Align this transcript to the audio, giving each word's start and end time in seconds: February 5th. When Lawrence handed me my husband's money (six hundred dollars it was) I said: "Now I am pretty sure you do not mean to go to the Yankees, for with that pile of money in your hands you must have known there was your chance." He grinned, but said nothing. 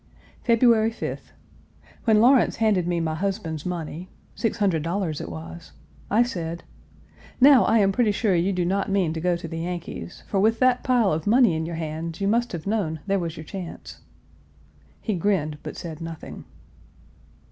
February 0.43 0.89
5th. 0.89 1.29
When 2.05 2.19
Lawrence 2.21 2.55
handed 2.55 2.87
me 2.87 2.99
my 2.99 3.13
husband's 3.13 3.67
money 3.67 4.09
(six 4.33 4.57
hundred 4.57 4.81
dollars 4.81 5.21
it 5.21 5.29
was) 5.29 5.73
I 6.09 6.23
said: 6.23 6.63
"Now 7.39 7.65
I 7.65 7.77
am 7.77 7.91
pretty 7.91 8.11
sure 8.11 8.33
you 8.33 8.51
do 8.51 8.65
not 8.65 8.89
mean 8.89 9.13
to 9.13 9.21
go 9.21 9.35
to 9.35 9.47
the 9.47 9.59
Yankees, 9.59 10.23
for 10.25 10.39
with 10.39 10.57
that 10.57 10.83
pile 10.83 11.13
of 11.13 11.27
money 11.27 11.53
in 11.53 11.67
your 11.67 11.75
hands 11.75 12.19
you 12.19 12.27
must 12.27 12.51
have 12.51 12.65
known 12.65 13.01
there 13.05 13.19
was 13.19 13.37
your 13.37 13.43
chance." 13.43 13.99
He 15.01 15.13
grinned, 15.13 15.59
but 15.61 15.77
said 15.77 16.01
nothing. 16.01 16.45